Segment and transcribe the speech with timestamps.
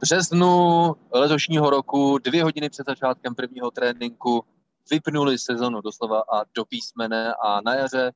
[0.00, 4.44] březnu letošního roku, dvě hodiny před začátkem prvního tréninku,
[4.90, 8.12] vypnuli sezonu doslova a do písmene a na jaře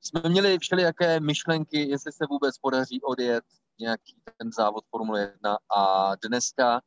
[0.00, 3.44] jsme měli všelijaké myšlenky, jestli se vůbec podaří odjet
[3.80, 6.80] nějaký ten závod Formule 1 a dneska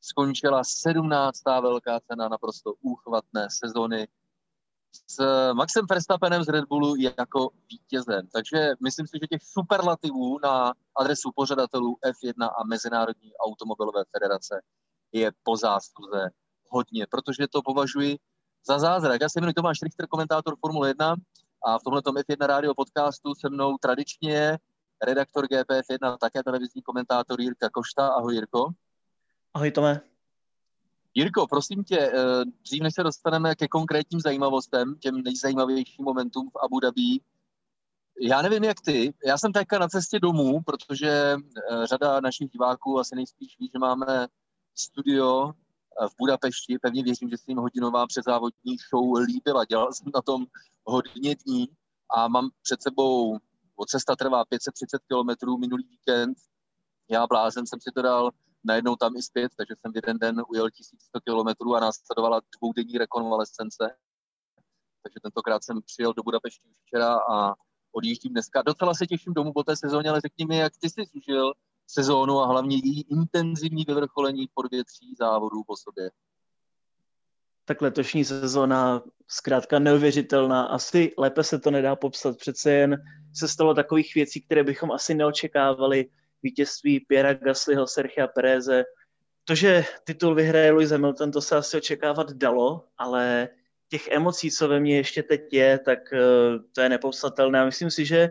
[0.00, 1.40] skončila 17.
[1.44, 4.08] velká cena naprosto úchvatné sezony
[5.06, 5.16] s
[5.52, 8.28] Maxem Verstappenem z Red Bullu jako vítězem.
[8.32, 14.60] Takže myslím si, že těch superlativů na adresu pořadatelů F1 a Mezinárodní automobilové federace
[15.12, 16.30] je po zásluze
[16.68, 18.18] hodně, protože to považuji
[18.66, 19.20] za zázrak.
[19.20, 21.16] Já se jmenuji Tomáš Richter, komentátor Formule 1
[21.66, 24.58] a v tomhle F1 rádio podcastu se mnou tradičně
[25.02, 28.08] redaktor GPF1, také televizní komentátor Jirka Košta.
[28.08, 28.68] Ahoj Jirko.
[29.54, 30.13] Ahoj Tome.
[31.14, 36.64] Jirko, prosím tě, eh, dřív než se dostaneme ke konkrétním zajímavostem, těm nejzajímavějším momentům v
[36.64, 37.20] Abu Dhabi,
[38.20, 39.14] já nevím, jak ty.
[39.26, 43.78] Já jsem teďka na cestě domů, protože eh, řada našich diváků asi nejspíš ví, že
[43.78, 44.28] máme
[44.74, 46.78] studio eh, v Budapešti.
[46.78, 49.64] Pevně věřím, že se jim hodinová předzávodní show líbila.
[49.64, 50.46] Dělal jsem na tom
[50.84, 51.68] hodně dní
[52.16, 53.38] a mám před sebou,
[53.76, 56.38] od cesta trvá 530 km minulý víkend.
[57.10, 58.30] Já blázen jsem si to dal
[58.64, 62.98] najednou tam i zpět, takže jsem v jeden den ujel 1100 km a následovala dvoudenní
[62.98, 63.96] rekonvalescence.
[65.02, 67.54] Takže tentokrát jsem přijel do Budapešti už včera a
[67.92, 68.62] odjíždím dneska.
[68.62, 71.52] Docela se těším domů po té sezóně, ale řekni mi, jak ty jsi užil
[71.86, 76.10] sezónu a hlavně její intenzivní vyvrcholení po dvě, tří závodů po sobě.
[77.64, 80.64] Tak letošní sezóna zkrátka neuvěřitelná.
[80.64, 82.36] Asi lépe se to nedá popsat.
[82.36, 83.02] Přece jen
[83.34, 86.10] se stalo takových věcí, které bychom asi neočekávali
[86.44, 88.84] vítězství Piera Gaslyho, Sergia Pereze.
[89.44, 93.48] To, že titul vyhraje Lewis Hamilton, to se asi očekávat dalo, ale
[93.88, 96.18] těch emocí, co ve mně ještě teď je, tak eh,
[96.72, 97.64] to je nepopsatelné.
[97.64, 98.30] myslím si, že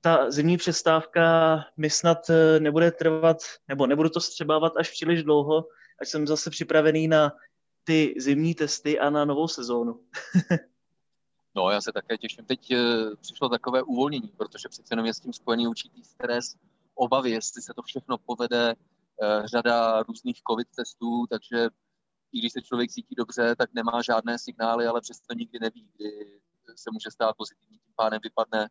[0.00, 1.24] ta zimní přestávka
[1.76, 3.36] mi snad eh, nebude trvat,
[3.68, 5.68] nebo nebudu to střebávat až příliš dlouho,
[6.00, 7.32] až jsem zase připravený na
[7.84, 10.00] ty zimní testy a na novou sezónu.
[11.56, 12.44] no, já se také těším.
[12.44, 16.56] Teď eh, přišlo takové uvolnění, protože přece jenom je s tím spojený určitý stres,
[16.94, 18.74] obavy, jestli se to všechno povede,
[19.22, 21.68] eh, řada různých covid testů, takže
[22.32, 26.40] i když se člověk cítí dobře, tak nemá žádné signály, ale přesto nikdy neví, kdy
[26.76, 28.68] se může stát pozitivní, tím pádem vypadne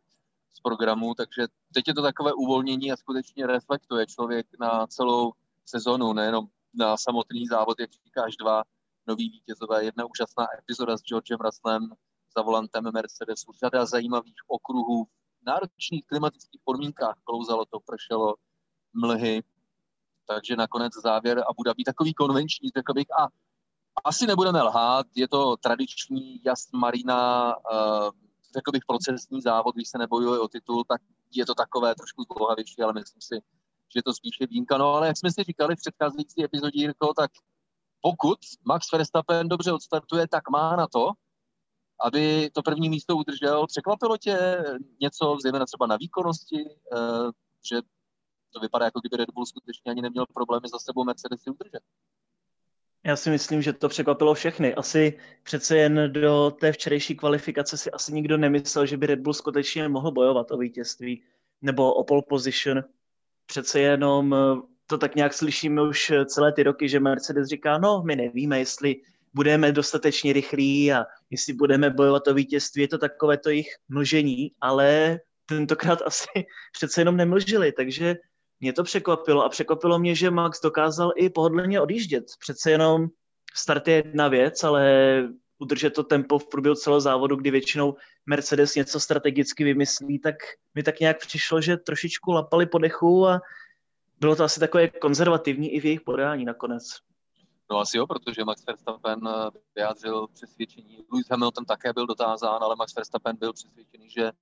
[0.52, 5.32] z programu, takže teď je to takové uvolnění a skutečně reflektuje člověk na celou
[5.64, 8.62] sezonu, nejenom na samotný závod, jak říkáš, dva
[9.06, 11.92] nový vítězové, jedna úžasná epizoda s Georgem Russellem
[12.36, 15.06] za volantem Mercedesu, řada zajímavých okruhů
[15.46, 18.34] náročných klimatických podmínkách klouzalo to, pršelo,
[18.94, 19.42] mlhy,
[20.26, 23.28] takže nakonec závěr Abu Dhabi takový konvenční, řekl bych, a
[24.04, 28.10] asi nebudeme lhát, je to tradiční jas marina, uh,
[28.54, 31.00] řekl bych procesní závod, když se nebojuje o titul, tak
[31.34, 33.42] je to takové trošku zdlouhavější, ale myslím si,
[33.96, 34.78] že to spíše výjimka.
[34.78, 37.30] No ale jak jsme si říkali v předcházející epizodě, Jirko, tak
[38.00, 41.10] pokud Max Verstappen dobře odstartuje, tak má na to,
[42.04, 43.66] aby to první místo udržel.
[43.66, 44.64] Překvapilo tě
[45.00, 46.64] něco, zejména třeba na výkonnosti,
[46.96, 47.30] eh,
[47.70, 47.76] že
[48.54, 51.80] to vypadá, jako kdyby Red Bull skutečně ani neměl problémy za sebou Mercedesy udržet?
[53.04, 54.74] Já si myslím, že to překvapilo všechny.
[54.74, 59.34] Asi přece jen do té včerejší kvalifikace si asi nikdo nemyslel, že by Red Bull
[59.34, 61.22] skutečně mohl bojovat o vítězství
[61.62, 62.84] nebo o pole position.
[63.46, 68.02] Přece jenom eh, to tak nějak slyšíme už celé ty roky, že Mercedes říká, no
[68.02, 69.00] my nevíme, jestli
[69.34, 74.52] budeme dostatečně rychlí a jestli budeme bojovat o vítězství, je to takové to jejich mlžení,
[74.60, 78.16] ale tentokrát asi přece jenom nemlžili, takže
[78.60, 82.24] mě to překvapilo a překvapilo mě, že Max dokázal i pohodlně odjíždět.
[82.40, 83.06] Přece jenom
[83.54, 85.22] start je jedna věc, ale
[85.58, 87.96] udržet to tempo v průběhu celého závodu, kdy většinou
[88.26, 90.34] Mercedes něco strategicky vymyslí, tak
[90.74, 93.40] mi tak nějak přišlo, že trošičku lapali po dechu a
[94.20, 96.84] bylo to asi takové konzervativní i v jejich podání nakonec.
[97.70, 101.04] No asi jo, protože Max Verstappen eh, vyjádřil přesvědčení.
[101.12, 104.32] Lewis Hamilton také byl dotázán, ale Max Verstappen byl přesvědčený, že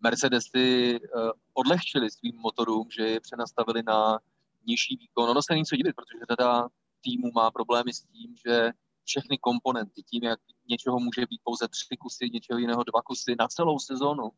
[0.00, 1.08] Mercedesy eh,
[1.54, 4.18] odlehčili svým motorům, že je přenastavili na
[4.66, 5.30] nižší výkon.
[5.30, 6.68] Ono se není co divit, protože řada
[7.00, 8.70] týmů má problémy s tím, že
[9.04, 13.48] všechny komponenty, tím, jak něčeho může být pouze tři kusy, něčeho jiného dva kusy na
[13.48, 14.30] celou sezonu,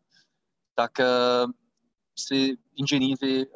[0.74, 1.06] tak eh,
[2.20, 3.46] si inženýři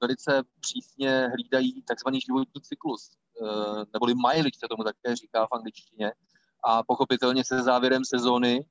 [0.00, 3.10] velice přísně hlídají takzvaný životní cyklus
[3.42, 6.12] Eh, neboli mileage se tomu také říká v angličtině.
[6.64, 8.64] A pochopitelně se závěrem sezóny,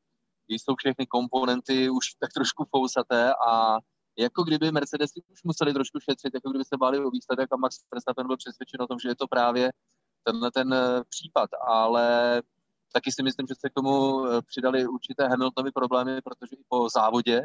[0.47, 3.77] jsou všechny komponenty už tak trošku fousaté a
[4.17, 7.77] jako kdyby Mercedes už museli trošku šetřit, jako kdyby se báli o výsledek a Max
[7.93, 9.71] Verstappen byl přesvědčen o tom, že je to právě
[10.23, 12.41] tenhle ten eh, případ, ale
[12.93, 16.89] taky si myslím, že se k tomu eh, přidali určité Hamiltonovy problémy, protože i po
[16.89, 17.41] závodě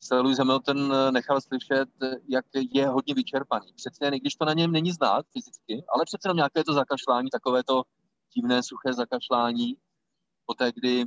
[0.00, 1.88] se Lewis Hamilton nechal slyšet,
[2.28, 3.72] jak je hodně vyčerpaný.
[3.76, 7.30] Přece jen, když to na něm není znát fyzicky, ale přece jenom nějaké to zakašlání,
[7.30, 7.82] takové to
[8.34, 9.76] divné, suché zakašlání,
[10.46, 11.04] poté, kdy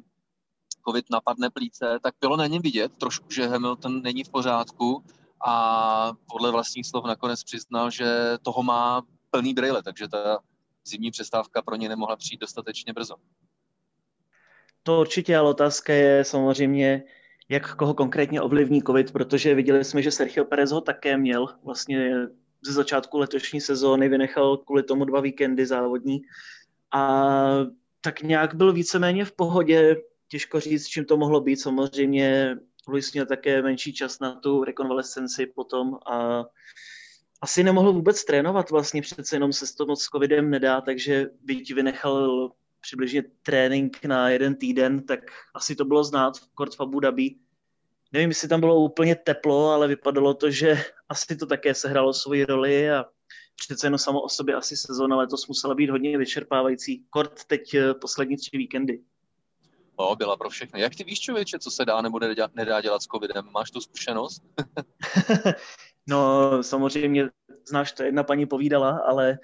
[0.88, 5.04] covid napadne plíce, tak bylo na něm vidět trošku, že Hamilton není v pořádku
[5.46, 10.40] a podle vlastních slov nakonec přiznal, že toho má plný brýle, takže ta
[10.86, 13.16] zimní přestávka pro ně nemohla přijít dostatečně brzo.
[14.84, 17.04] To určitě, ale otázka je samozřejmě,
[17.50, 21.48] jak koho konkrétně ovlivní COVID, protože viděli jsme, že Sergio Perez ho také měl.
[21.64, 22.14] Vlastně
[22.66, 26.22] ze začátku letošní sezóny vynechal kvůli tomu dva víkendy závodní
[26.94, 27.66] a
[28.02, 29.96] tak nějak byl víceméně v pohodě.
[30.28, 31.56] Těžko říct, čím to mohlo být.
[31.56, 32.58] Samozřejmě
[32.88, 36.44] Luis měl také menší čas na tu rekonvalescenci potom a
[37.42, 41.74] asi nemohl vůbec trénovat vlastně, přece jenom se to moc s covidem nedá, takže byť
[41.74, 45.20] vynechal přibližně trénink na jeden týden, tak
[45.54, 47.36] asi to bylo znát v Kort v Abu Dhabi.
[48.14, 52.46] Nevím, jestli tam bylo úplně teplo, ale vypadalo to, že asi to také sehralo svoji
[52.46, 53.06] roli a
[53.56, 57.06] přece jenom samo o sobě asi sezóna letos musela být hodně vyčerpávající.
[57.10, 59.02] Kort teď eh, poslední tři víkendy.
[60.00, 60.82] No, byla pro všechny.
[60.82, 62.20] Jak ty víš, člověče, co se dá nebo
[62.54, 63.46] nedá dělat s covidem?
[63.52, 64.44] Máš tu zkušenost?
[66.08, 67.30] no, samozřejmě,
[67.70, 69.38] znáš to, jedna paní povídala, ale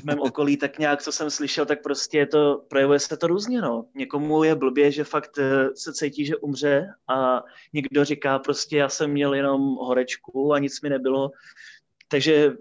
[0.00, 3.26] v mém okolí tak nějak, co jsem slyšel, tak prostě je to, projevuje se to
[3.26, 3.86] různě, no.
[3.94, 8.88] Někomu je blbě, že fakt eh, se cítí, že umře a někdo říká prostě, já
[8.88, 11.30] jsem měl jenom horečku a nic mi nebylo.
[12.08, 12.52] Takže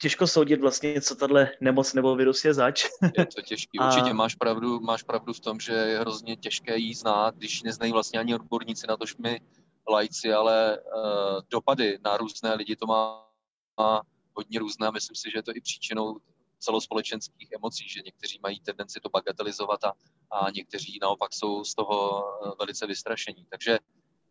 [0.00, 2.84] těžko soudit vlastně, co tahle nemoc nebo virus je zač.
[3.18, 3.78] Je to těžký.
[3.86, 4.14] Určitě a...
[4.14, 8.20] máš, pravdu, máš pravdu v tom, že je hrozně těžké jí znát, když neznají vlastně
[8.20, 9.40] ani odborníci na to, že my
[9.88, 13.26] lajci, ale uh, dopady na různé lidi to má,
[13.78, 14.02] má
[14.34, 16.16] hodně různé myslím si, že je to i příčinou
[16.60, 19.92] celospolečenských emocí, že někteří mají tendenci to bagatelizovat a,
[20.30, 23.46] a někteří naopak jsou z toho eh, velice vystrašení.
[23.50, 23.78] Takže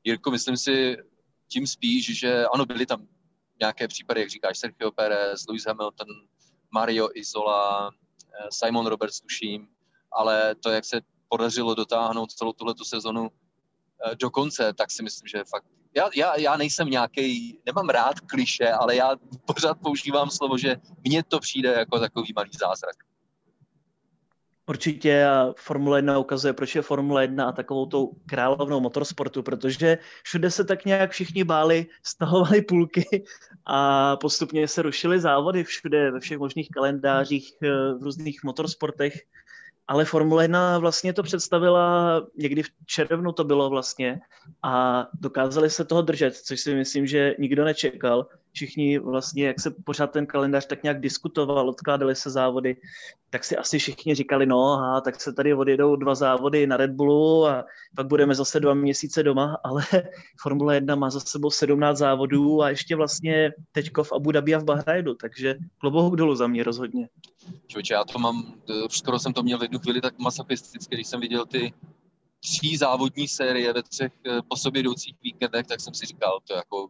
[0.03, 0.97] Jirko, myslím si
[1.47, 3.07] tím spíš, že ano, byly tam
[3.59, 6.07] nějaké případy, jak říkáš, Sergio Perez, Lewis Hamilton,
[6.71, 9.67] Mario Isola, eh, Simon Roberts, tuším,
[10.11, 15.27] ale to, jak se podařilo dotáhnout celou tuhletu sezonu eh, do konce, tak si myslím,
[15.27, 19.15] že fakt já, já, já nejsem nějaký, nemám rád kliše, ale já
[19.45, 22.95] pořád používám slovo, že mně to přijde jako takový malý zázrak.
[24.69, 25.27] Určitě
[25.57, 30.63] Formule 1 ukazuje, proč je Formule 1 a takovou tou královnou motorsportu, protože všude se
[30.65, 33.23] tak nějak všichni báli, stahovali půlky
[33.65, 39.13] a postupně se rušily závody všude, ve všech možných kalendářích, eh, v různých motorsportech
[39.89, 44.21] ale Formule 1 vlastně to představila, někdy v červnu to bylo vlastně,
[44.63, 48.27] a dokázali se toho držet, což si myslím, že nikdo nečekal.
[48.59, 52.77] Všichni vlastně, jak se pořád ten kalendář tak nějak diskutoval, odkládali se závody,
[53.29, 56.91] tak si asi všichni říkali, no a tak se tady odjedou dva závody na Red
[56.91, 57.65] Bullu a
[57.95, 59.83] pak budeme zase dva měsíce doma, ale
[60.41, 64.59] Formule 1 má za sebou 17 závodů a ještě vlastně teďko v Abu Dhabi a
[64.59, 67.09] v Bahrajnu, takže klobouk dolů za mě rozhodně.
[67.67, 68.53] Čoče, já to mám,
[68.89, 71.73] skoro jsem to měl v jednu chvíli tak masochisticky, když jsem viděl ty
[72.39, 76.53] tří závodní série ve třech eh, po sobě jdoucích víkendech, tak jsem si říkal, to
[76.53, 76.89] jako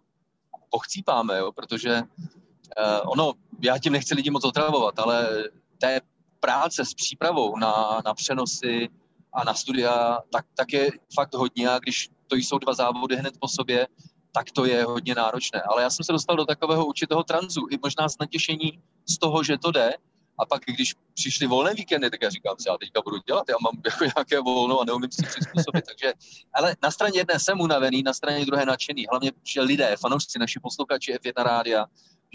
[0.70, 5.30] pochcípáme, jo, protože uh, ono, já tím nechci lidi moc otravovat, ale
[5.78, 6.02] té
[6.40, 8.90] práce s přípravou na, na přenosy
[9.34, 13.34] a na studia, tak, tak je fakt hodně a když to jsou dva závody hned
[13.40, 13.88] po sobě,
[14.32, 15.62] tak to je hodně náročné.
[15.62, 19.44] Ale já jsem se dostal do takového určitého tranzu, i možná s natěšení z toho,
[19.44, 19.94] že to jde,
[20.40, 23.56] a pak, když přišly volné víkendy, tak já říkám si, já teďka budu dělat, já
[23.62, 25.86] mám jako nějaké volno a neumím si přizpůsobit.
[25.86, 26.14] Takže,
[26.54, 29.06] ale na straně jedné jsem unavený, na straně druhé nadšený.
[29.10, 31.86] Hlavně, že lidé, fanoušci, naši posluchači F1 rádia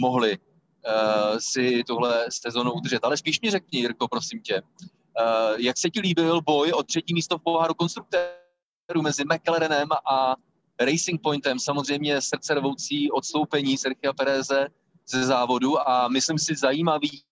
[0.00, 3.04] mohli uh, si tuhle sezonu udržet.
[3.04, 7.14] Ale spíš mi řekni, Jirko, prosím tě, uh, jak se ti líbil boj o třetí
[7.14, 10.36] místo v poháru konstruktérů mezi McLarenem a
[10.80, 14.66] Racing Pointem, samozřejmě srdcervoucí odstoupení Sergio Pereze
[15.08, 17.22] ze závodu a myslím si zajímavý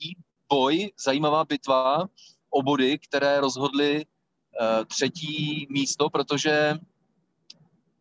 [0.53, 2.09] boj, zajímavá bitva
[2.51, 6.75] o body, které rozhodly uh, třetí místo, protože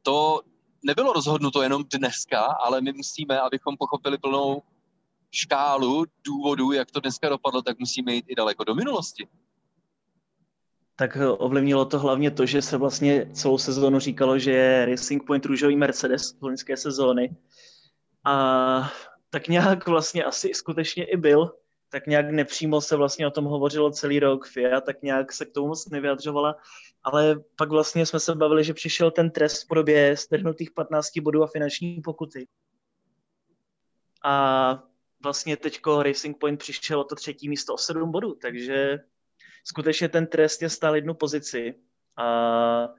[0.02, 0.42] to
[0.84, 4.62] nebylo rozhodnuto jenom dneska, ale my musíme, abychom pochopili plnou
[5.32, 9.28] škálu důvodů, jak to dneska dopadlo, tak musíme jít i daleko do minulosti.
[10.96, 15.46] Tak ovlivnilo to hlavně to, že se vlastně celou sezónu říkalo, že je Racing Point
[15.46, 17.36] růžový Mercedes z loňské sezóny.
[18.26, 18.92] A
[19.30, 21.61] tak nějak vlastně asi skutečně i byl,
[21.92, 24.48] tak nějak nepřímo se vlastně o tom hovořilo celý rok.
[24.48, 26.56] FIA tak nějak se k tomu moc nevyjadřovala,
[27.04, 31.44] ale pak vlastně jsme se bavili, že přišel ten trest v podobě strhnutých 15 bodů
[31.44, 32.48] a finanční pokuty.
[34.24, 34.84] A
[35.24, 39.00] vlastně teďko Racing Point přišel o to třetí místo o 7 bodů, takže
[39.64, 41.76] skutečně ten trest je stál jednu pozici.
[42.18, 42.90] A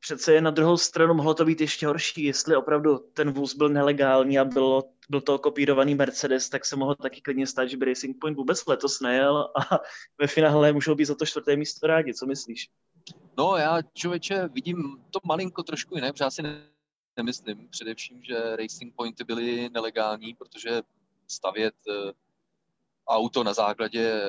[0.00, 3.68] přece je na druhou stranu mohlo to být ještě horší, jestli opravdu ten vůz byl
[3.68, 7.84] nelegální a bylo, byl to kopírovaný Mercedes, tak se mohlo taky klidně stát, že by
[7.84, 9.78] Racing Point vůbec letos nejel a
[10.20, 12.14] ve finále můžou být za to čtvrté místo rádi.
[12.14, 12.68] Co myslíš?
[13.38, 16.42] No já člověče vidím to malinko trošku jinak, protože já si
[17.16, 20.82] nemyslím především, že Racing Pointy byly nelegální, protože
[21.28, 22.12] stavět eh,
[23.08, 24.22] auto na základě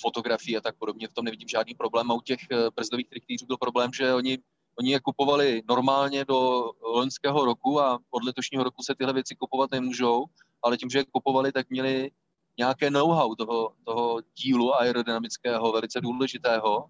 [0.00, 2.10] fotografií a tak podobně, v tom nevidím žádný problém.
[2.10, 4.38] A u těch eh, brzdových triktýřů byl problém, že oni,
[4.80, 9.70] oni je kupovali normálně do loňského roku a od letošního roku se tyhle věci kupovat
[9.70, 10.24] nemůžou,
[10.62, 12.10] ale tím, že je kupovali, tak měli
[12.58, 16.86] nějaké know-how toho, toho dílu aerodynamického, velice důležitého.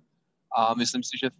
[0.56, 1.30] A myslím si, že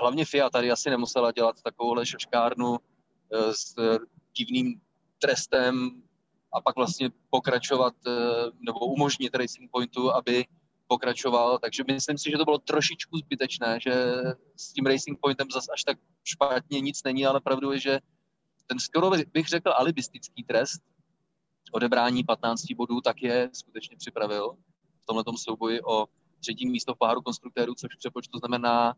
[0.00, 3.74] hlavně FIA tady asi nemusela dělat takovouhle šaškárnu eh, s
[4.36, 4.80] divným
[5.18, 6.02] trestem
[6.52, 8.10] a pak vlastně pokračovat eh,
[8.60, 10.44] nebo umožnit Racing Pointu, aby
[10.88, 13.92] pokračoval, takže myslím si, že to bylo trošičku zbytečné, že
[14.56, 18.00] s tím Racing Pointem zase až tak špatně nic není, ale pravdu je, že
[18.66, 20.82] ten skoro bych řekl alibistický trest
[21.72, 24.56] odebrání 15 bodů tak je skutečně připravil
[25.02, 26.06] v tomto souboji o
[26.40, 28.94] třetí místo v páru konstruktérů, což přepočtu znamená,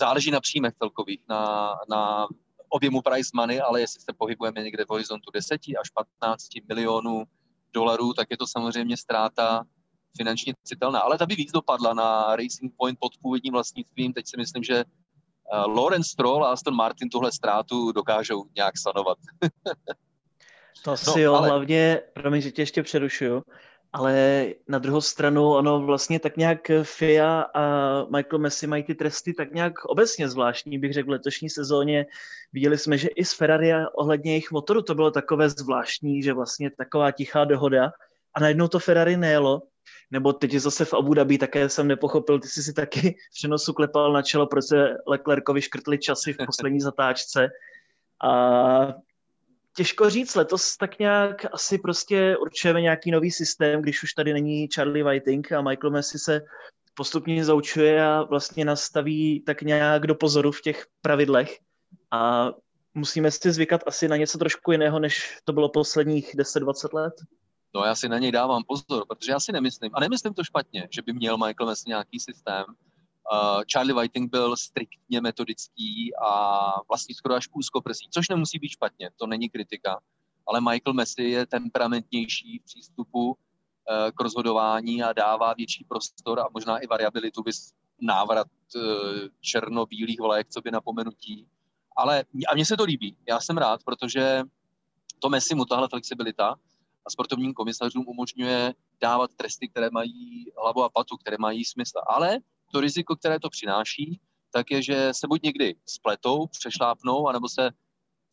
[0.00, 2.26] záleží na příjmech celkových, na, na
[2.68, 5.90] objemu price money, ale jestli se pohybujeme někde v horizontu 10 až
[6.20, 7.24] 15 milionů
[7.72, 9.64] dolarů, tak je to samozřejmě ztráta
[10.16, 11.00] finančně citelná.
[11.00, 14.12] Ale ta by víc dopadla na Racing Point pod původním vlastnictvím.
[14.12, 19.18] Teď si myslím, že uh, Lawrence Stroll a Aston Martin tuhle ztrátu dokážou nějak sanovat.
[20.84, 21.48] to no, jo, ale...
[21.48, 23.42] hlavně, promiň, že tě ještě přerušuju,
[23.92, 27.62] ale na druhou stranu ono vlastně tak nějak FIA a
[28.04, 32.06] Michael Messi mají ty tresty tak nějak obecně zvláštní, bych řekl, v letošní sezóně.
[32.52, 36.70] Viděli jsme, že i s Ferrari ohledně jejich motoru to bylo takové zvláštní, že vlastně
[36.70, 37.92] taková tichá dohoda
[38.34, 39.62] a najednou to Ferrari nejelo
[40.10, 43.72] nebo teď zase v Abu Dhabi, také jsem nepochopil, ty jsi si taky v přenosu
[43.72, 47.48] klepal na čelo, proč se Leclercovi škrtli časy v poslední zatáčce.
[48.24, 48.94] A
[49.76, 54.68] těžko říct, letos tak nějak asi prostě určujeme nějaký nový systém, když už tady není
[54.74, 56.40] Charlie Whiting a Michael Messi se
[56.94, 61.58] postupně zaučuje a vlastně nastaví tak nějak do pozoru v těch pravidlech.
[62.10, 62.52] A
[62.94, 67.14] musíme si zvykat asi na něco trošku jiného, než to bylo posledních 10-20 let.
[67.76, 70.88] No já si na něj dávám pozor, protože já si nemyslím, a nemyslím to špatně,
[70.90, 72.64] že by měl Michael Messi nějaký systém.
[72.68, 79.10] Uh, Charlie Whiting byl striktně metodický a vlastně skoro až úzkoprsý, což nemusí být špatně,
[79.16, 80.00] to není kritika,
[80.46, 83.34] ale Michael Messi je temperamentnější v přístupu uh,
[84.14, 88.82] k rozhodování a dává větší prostor a možná i variabilitu, bys návrat uh,
[89.40, 91.46] černobílých vlajek, co by napomenutí.
[91.96, 94.42] Ale a mně se to líbí, já jsem rád, protože
[95.18, 96.56] to Messi mu tahle flexibilita
[97.06, 101.98] a sportovním komisařům umožňuje dávat tresty, které mají hlavu a patu, které mají smysl.
[102.06, 102.38] Ale
[102.72, 104.20] to riziko, které to přináší,
[104.50, 107.70] tak je, že se buď někdy spletou, přešlápnou, anebo se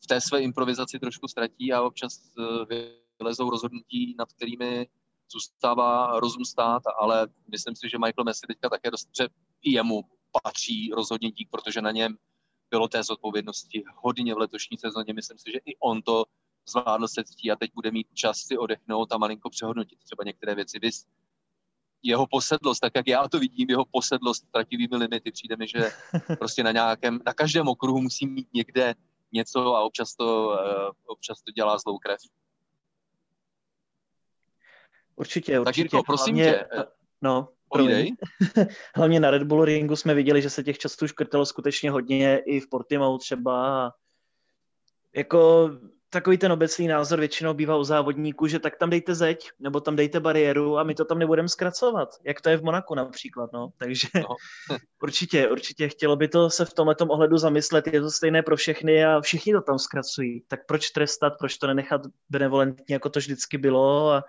[0.04, 2.74] v té své improvizaci trošku ztratí a občas eh,
[3.18, 4.86] vylezou rozhodnutí, nad kterými
[5.32, 9.28] zůstává rozum stát, ale myslím si, že Michael Messi teďka také dost, že
[9.62, 10.04] i jemu
[10.42, 12.16] patří rozhodně dík, protože na něm
[12.70, 15.12] bylo té zodpovědnosti hodně v letošní sezóně.
[15.12, 16.24] Myslím si, že i on to
[16.68, 20.54] zvládl se ctí a teď bude mít čas si odechnout a malinko přehodnotit třeba některé
[20.54, 20.78] věci.
[20.78, 21.06] Vys
[22.02, 25.90] jeho posedlost, tak jak já to vidím, jeho posedlost trativými limity, přijde mi, že
[26.38, 28.94] prostě na nějakém, na každém okruhu musí mít někde
[29.32, 32.18] něco a občas to, uh, občas to dělá zlou krev.
[35.16, 35.64] Určitě, určitě.
[35.64, 36.66] Tak Jirko, prosím Hlavně, tě.
[36.80, 36.84] Eh,
[37.22, 37.48] no,
[38.94, 42.60] Hlavně na Red Bull ringu jsme viděli, že se těch časů škrtalo skutečně hodně, i
[42.60, 43.92] v Portimao třeba.
[45.16, 45.70] Jako
[46.14, 49.96] takový ten obecný názor většinou bývá u závodníků, že tak tam dejte zeď, nebo tam
[49.96, 53.70] dejte bariéru a my to tam nebudeme zkracovat, jak to je v Monaku například, no.
[53.76, 54.36] Takže no.
[55.02, 59.04] určitě, určitě chtělo by to se v tomhle ohledu zamyslet, je to stejné pro všechny
[59.04, 60.42] a všichni to tam zkracují.
[60.48, 64.24] Tak proč trestat, proč to nenechat benevolentně, jako to vždycky bylo a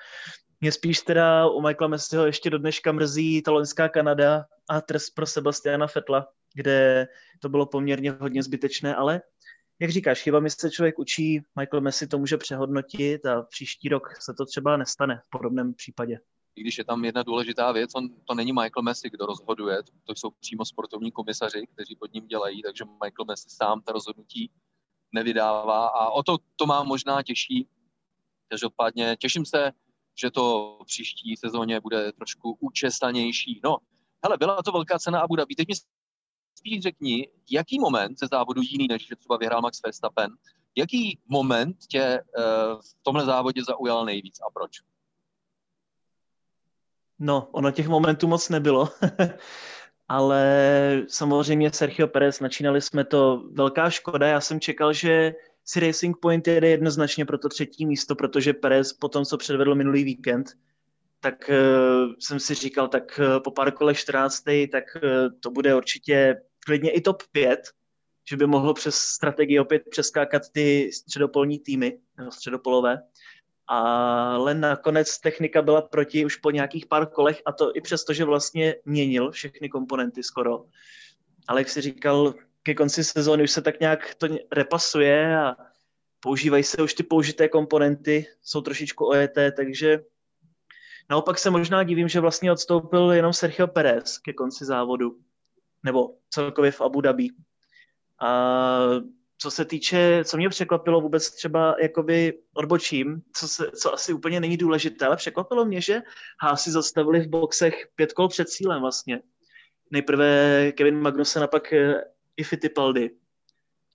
[0.62, 5.10] mě spíš teda u Michaela Messiho ještě do dneška mrzí ta loňská Kanada a trest
[5.10, 7.08] pro Sebastiana Fetla, kde
[7.40, 9.22] to bylo poměrně hodně zbytečné, ale
[9.80, 14.34] jak říkáš, chybami se člověk učí, Michael Messi to může přehodnotit a příští rok se
[14.34, 16.20] to třeba nestane v podobném případě.
[16.56, 20.16] I když je tam jedna důležitá věc, on, to není Michael Messi, kdo rozhoduje, to
[20.16, 24.52] jsou přímo sportovní komisaři, kteří pod ním dělají, takže Michael Messi sám ta rozhodnutí
[25.12, 27.68] nevydává a o to to má možná těžší.
[28.48, 29.72] Každopádně těším se,
[30.22, 33.62] že to příští sezóně bude trošku účestanější.
[33.64, 33.78] No,
[34.24, 35.56] hele, byla to velká cena Abu Dhabi.
[35.56, 35.74] Teď mi
[36.66, 40.32] spíš řekni, jaký moment ze závodu jiný, než že třeba vyhrál Max Verstappen,
[40.76, 42.44] jaký moment tě uh,
[42.82, 44.72] v tomhle závodě zaujal nejvíc a proč?
[47.20, 48.90] No, ono těch momentů moc nebylo.
[50.08, 55.34] ale samozřejmě Sergio Perez, načínali jsme to velká škoda, já jsem čekal, že
[55.66, 59.76] si Racing Point jede jednoznačně pro to třetí místo, protože Perez po tom, co předvedl
[59.76, 60.48] minulý víkend,
[61.20, 64.44] tak uh, jsem si říkal, tak uh, po pár kolech 14.
[64.72, 65.02] tak uh,
[65.40, 67.60] to bude určitě klidně i top 5,
[68.30, 73.02] že by mohlo přes strategii opět přeskákat ty středopolní týmy, nebo středopolové.
[73.68, 78.26] Ale nakonec technika byla proti už po nějakých pár kolech a to i přesto, že
[78.26, 80.66] vlastně měnil všechny komponenty skoro.
[81.48, 85.56] Ale jak si říkal, ke konci sezóny už se tak nějak to repasuje a
[86.20, 90.00] používají se už ty použité komponenty, jsou trošičku ojeté, takže
[91.10, 95.18] naopak se možná divím, že vlastně odstoupil jenom Sergio Perez ke konci závodu,
[95.86, 97.30] nebo celkově v Abu Dhabi.
[98.22, 98.88] A
[99.38, 104.40] co se týče, co mě překvapilo vůbec třeba jakoby odbočím, co, se, co asi úplně
[104.40, 106.02] není důležité, ale překvapilo mě, že
[106.42, 109.22] Hásy zastavili v boxech pět kol před cílem vlastně.
[109.92, 112.04] Nejprve Kevin Magnussen a pak eh,
[112.38, 113.12] i Fittipaldi.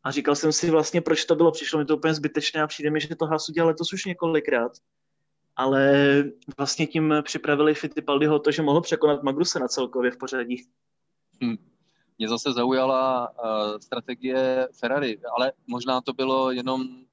[0.04, 1.52] A říkal jsem si vlastně, proč to bylo.
[1.52, 4.72] Přišlo mi to úplně zbytečné a přijde mi, že to Haas udělal letos už několikrát.
[5.56, 6.24] Ale
[6.58, 10.66] vlastně tím připravili Fittipaldiho to, že mohl překonat Magnusena celkově v pořadí.
[11.42, 11.69] Hmm.
[12.20, 17.04] Mě zase zaujala uh, strategie Ferrari, ale možná to bylo jenom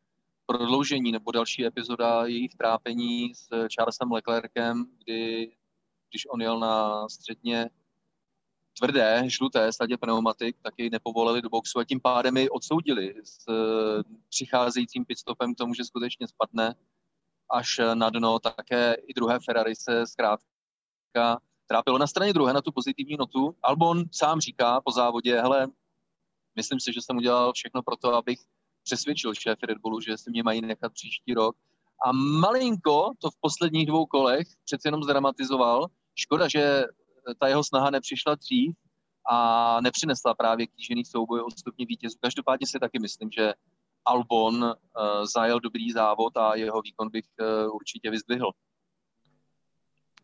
[0.45, 5.51] prodloužení nebo další epizoda jejich trápení s Charlesem Leclerkem, kdy
[6.09, 7.69] když on jel na středně
[8.79, 13.47] tvrdé, žluté stadě pneumatik, tak jej nepovolili do boxu a tím pádem ji odsoudili s
[13.49, 16.75] eh, přicházejícím pitstopem k tomu, že skutečně spadne
[17.49, 18.39] až na dno.
[18.39, 23.55] Také i druhé Ferrari se zkrátka trápilo na straně druhé na tu pozitivní notu.
[23.63, 25.67] Albon sám říká po závodě, hele,
[26.55, 28.39] myslím si, že jsem udělal všechno pro to, abych
[28.83, 31.55] přesvědčil šéf Red Bullu, že si mě mají nechat příští rok.
[32.05, 35.87] A malinko to v posledních dvou kolech přeci jenom zdramatizoval.
[36.15, 36.83] Škoda, že
[37.39, 38.75] ta jeho snaha nepřišla dřív
[39.29, 42.15] a nepřinesla právě kýžený souboj o stupně vítězů.
[42.21, 43.53] Každopádně si taky myslím, že
[44.05, 44.71] Albon uh,
[45.35, 48.51] zajel dobrý závod a jeho výkon bych uh, určitě vyzdvihl.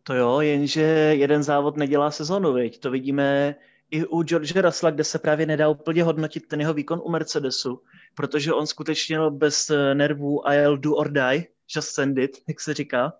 [0.03, 2.79] To jo, jenže jeden závod nedělá sezonu, viď?
[2.79, 3.55] To vidíme
[3.91, 7.81] i u George Russella, kde se právě nedá úplně hodnotit ten jeho výkon u Mercedesu,
[8.15, 12.73] protože on skutečně bez nervů a jel do or die, just send it, jak se
[12.73, 13.13] říká.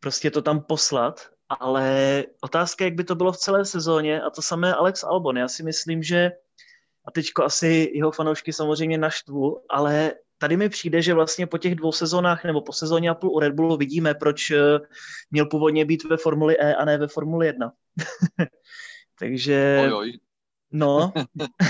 [0.00, 4.42] Prostě to tam poslat ale otázka, jak by to bylo v celé sezóně a to
[4.42, 5.38] samé Alex Albon.
[5.38, 6.30] Já si myslím, že
[7.04, 11.74] a teďko asi jeho fanoušky samozřejmě naštvu, ale tady mi přijde, že vlastně po těch
[11.74, 14.78] dvou sezónách nebo po sezóně a půl u Red Bullu vidíme, proč eh,
[15.30, 17.72] měl původně být ve Formuli E a ne ve Formuli 1.
[19.18, 19.78] Takže...
[19.82, 20.12] Oj, oj.
[20.72, 21.12] No.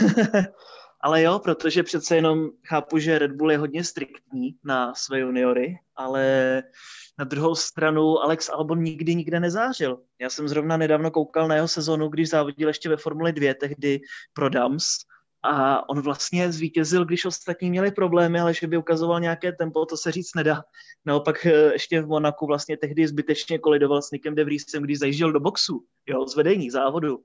[1.00, 5.78] ale jo, protože přece jenom chápu, že Red Bull je hodně striktní na své juniory,
[5.96, 6.62] ale
[7.18, 10.02] na druhou stranu Alex Albon nikdy nikde nezářil.
[10.18, 14.00] Já jsem zrovna nedávno koukal na jeho sezonu, když závodil ještě ve Formuli 2, tehdy
[14.32, 14.86] pro Dams,
[15.46, 19.96] a on vlastně zvítězil, když ostatní měli problémy, ale že by ukazoval nějaké tempo, to
[19.96, 20.64] se říct nedá.
[21.04, 25.32] Naopak eh, ještě v Monaku vlastně tehdy zbytečně kolidoval s Nikem de Vriesem, když zajížděl
[25.32, 27.18] do boxu, jo, z vedení závodu.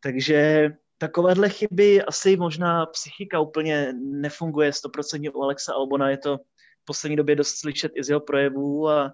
[0.00, 6.38] Takže takovéhle chyby asi možná psychika úplně nefunguje 100% u Alexa Albona, je to
[6.84, 9.12] poslední době dost slyšet i z jeho projevů a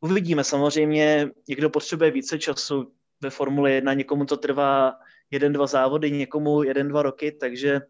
[0.00, 0.44] uvidíme.
[0.44, 4.92] Samozřejmě někdo potřebuje více času ve Formule 1, někomu to trvá
[5.30, 7.80] jeden, dva závody, někomu jeden, dva roky, takže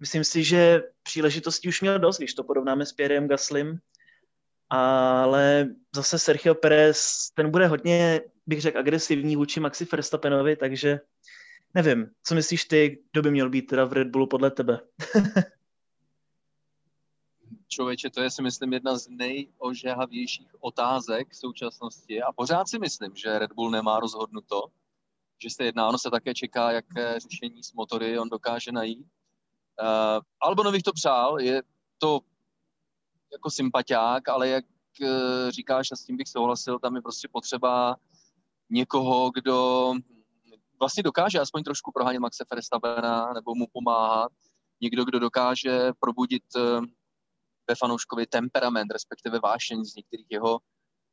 [0.00, 3.78] myslím si, že příležitostí už měl dost, když to porovnáme s Pierrem Gaslim,
[4.70, 11.00] ale zase Sergio Perez, ten bude hodně, bych řekl, agresivní vůči Maxi Verstappenovi, takže
[11.74, 14.80] nevím, co myslíš ty, kdo by měl být teda v Red Bullu podle tebe?
[17.68, 23.16] člověče, to je si myslím jedna z nejožehavějších otázek v současnosti a pořád si myslím,
[23.16, 24.64] že Red Bull nemá rozhodnuto,
[25.42, 29.06] že se jedná, ono se také čeká, jaké řešení s motory on dokáže najít.
[29.82, 31.62] Uh, Albonových to přál, je
[31.98, 32.20] to
[33.32, 34.64] jako sympatiák, ale jak
[35.02, 35.08] uh,
[35.50, 37.96] říkáš, a s tím bych souhlasil, tam je prostě potřeba
[38.70, 39.92] někoho, kdo
[40.80, 44.32] vlastně dokáže aspoň trošku prohánět Maxe Verstappena nebo mu pomáhat.
[44.80, 46.84] Někdo, kdo dokáže probudit uh,
[47.68, 50.58] ve fanouškovi temperament, respektive vášeň z některých jeho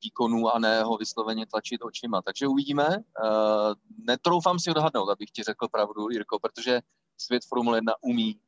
[0.04, 2.22] výkonů a ne ho vysloveně tlačit očima.
[2.22, 2.88] Takže uvidíme.
[2.88, 3.74] Uh,
[4.08, 6.82] netroufám si odhadnout, abych ti řekl pravdu, Jirko, protože
[7.18, 8.40] svět Formule 1 umí,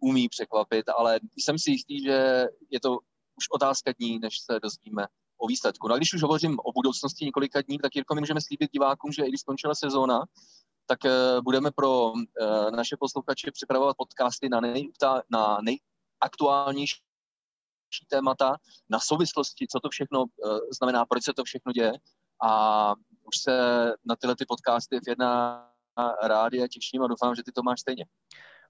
[0.00, 2.98] umí překvapit, ale jsem si jistý, že je to
[3.36, 5.06] už otázka dní, než se dozvíme
[5.38, 5.88] o výsledku.
[5.88, 9.12] No a když už hovořím o budoucnosti několika dní, tak Jirko, my můžeme slíbit divákům,
[9.12, 10.24] že i když skončila sezóna,
[10.86, 12.22] tak uh, budeme pro uh,
[12.76, 14.90] naše posluchače připravovat podcasty na, nej,
[15.30, 17.02] na nejaktuálnější
[18.08, 18.56] témata,
[18.90, 21.92] na souvislosti, co to všechno uh, znamená, proč se to všechno děje.
[22.44, 23.52] A už se
[24.04, 25.62] na tyhle ty podcasty F1
[26.22, 28.04] rádi a těším a doufám, že ty to máš stejně.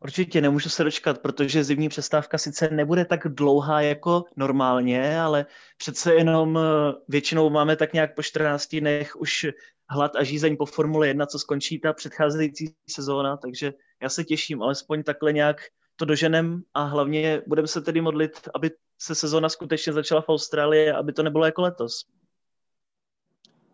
[0.05, 6.15] Určitě nemůžu se dočkat, protože zimní přestávka sice nebude tak dlouhá jako normálně, ale přece
[6.15, 9.47] jenom eh, většinou máme tak nějak po 14 dnech už
[9.89, 14.63] hlad a žízeň po Formule 1, co skončí ta předcházející sezóna, takže já se těším,
[14.63, 15.57] alespoň takhle nějak
[15.97, 20.91] to doženem a hlavně budeme se tedy modlit, aby se sezóna skutečně začala v Austrálii,
[20.91, 22.05] aby to nebylo jako letos.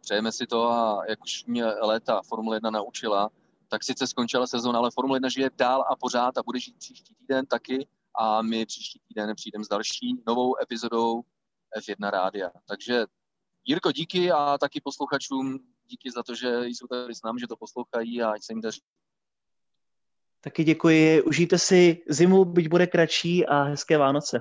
[0.00, 3.30] Přejeme si to a jak už mě léta Formule 1 naučila,
[3.68, 7.14] tak sice skončila sezóna, ale Formule 1 žije dál a pořád a bude žít příští
[7.14, 7.86] týden taky
[8.18, 11.22] a my příští týden přijdeme s další novou epizodou
[11.78, 12.50] F1 Rádia.
[12.68, 13.06] Takže
[13.64, 17.56] Jirko, díky a taky posluchačům díky za to, že jsou tady s námi, že to
[17.56, 18.82] poslouchají a ať se jim daří.
[20.40, 21.22] Taky děkuji.
[21.22, 24.40] Užijte si zimu, byť bude kratší a hezké Vánoce.